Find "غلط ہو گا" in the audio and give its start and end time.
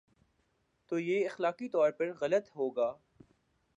2.21-2.93